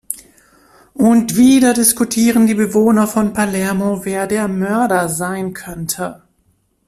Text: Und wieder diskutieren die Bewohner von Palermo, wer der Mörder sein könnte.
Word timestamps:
Und 0.95 1.37
wieder 1.37 1.75
diskutieren 1.75 2.47
die 2.47 2.55
Bewohner 2.55 3.05
von 3.05 3.33
Palermo, 3.33 4.03
wer 4.03 4.25
der 4.25 4.47
Mörder 4.47 5.07
sein 5.09 5.53
könnte. 5.53 6.23